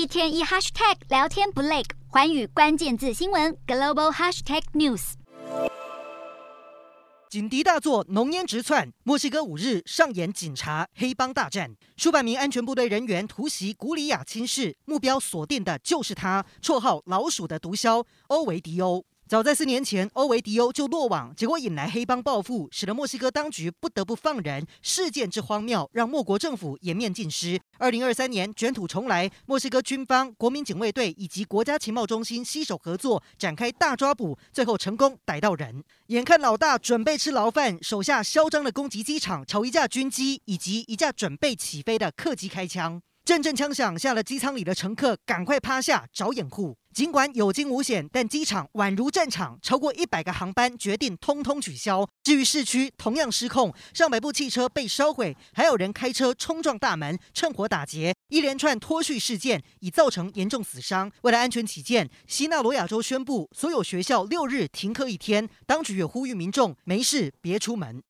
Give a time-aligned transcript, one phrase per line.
[0.00, 5.12] 一天一 hashtag 聊天不累，环宇关键字新闻 global hashtag news。
[7.28, 8.90] 警笛大作，浓烟直窜。
[9.02, 19.04] 墨西哥五日上演警察黑帮大战，数百名安全部队人员突袭古里亚亲市，目标锁定的就是他，绰号“老鼠”的毒枭欧维迪欧。
[19.30, 24.66] 早在四年前，欧维迪欧就落网，结果引来黑帮报复，使得墨西哥当局不得不放人。
[24.82, 27.60] 事件之荒谬，让莫国政府颜面尽失。
[27.78, 35.84] 二零二三年卷土重来，墨西哥军方、国民警卫队以及国家情报中心携手合作，展开大抓捕，最后成功逮到人。
[36.08, 43.00] 眼看老大准备吃牢饭，手下嚣张的攻击机场，朝一架军机以及一架准备起飞的客机开枪。
[43.24, 46.76] 阵阵枪响，吓得机舱里的乘客赶快趴下找掩护。
[46.94, 52.08] 尽管有惊无险，但机场宛如战场，超过一百个航班决定通通取消。
[52.24, 58.12] 至于市区，同样失控，上百部汽车被烧毁，还有人开车冲撞大门，趁火打劫。
[58.28, 61.10] 一连串脱序事件已造成严重死伤。
[61.22, 65.48] 为了安全起见，西纳罗亚州宣布所有学校六日停课一天。
[65.66, 67.98] 当局也呼吁民众没事别出门。